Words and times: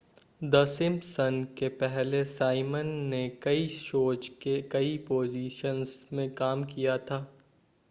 the 0.41 0.63
Simpson 0.67 1.43
के 1.57 1.67
पहले 1.81 2.23
Simon 2.25 2.87
ने 3.09 3.21
कई 3.43 3.67
शोज़ 3.75 4.29
के 4.41 4.61
कई 4.71 4.97
पोज़िशन्स 5.07 5.95
में 6.13 6.29
काम 6.35 6.63
किया 6.65 6.97
था 7.01 7.25